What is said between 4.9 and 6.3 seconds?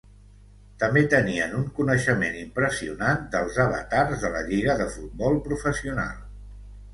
futbol professional.